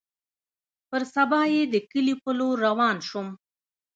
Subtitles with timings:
[0.89, 3.27] پر سبا يې د کلي په لور روان سوم.